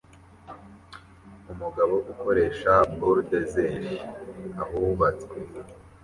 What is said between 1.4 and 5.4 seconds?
Umugabo ukoresha buldozeri ahubatswe